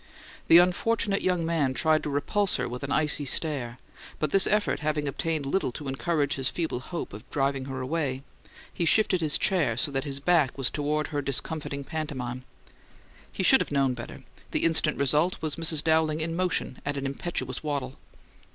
[0.47, 3.77] The unfortunate young man tried to repulse her with an icy stare,
[4.17, 8.23] but this effort having obtained little to encourage his feeble hope of driving her away,
[8.73, 12.45] he shifted his chair so that his back was toward her discomfiting pantomime.
[13.31, 15.83] He should have known better, the instant result was Mrs.
[15.83, 17.99] Dowling in motion at an impetuous waddle.